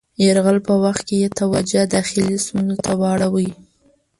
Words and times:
یرغل 0.25 0.57
په 0.67 0.73
وخت 0.83 1.01
کې 1.07 1.15
یې 1.21 1.29
توجه 1.39 1.81
داخلي 1.95 2.27
ستونزو 2.45 2.75
ته 2.85 2.91
واړوي. 3.01 3.49